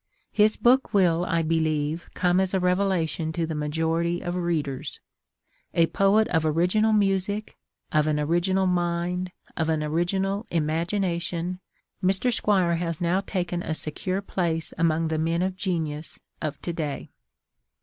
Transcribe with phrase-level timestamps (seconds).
[0.31, 4.99] His book will, I believe, come as a revelation to the majority of readers.
[5.75, 7.55] A poet of original music,
[7.91, 11.59] of an original mind, of an original imagination,
[12.03, 12.33] Mr.
[12.33, 17.11] Squire has now taken a secure place among the men of genius of to day.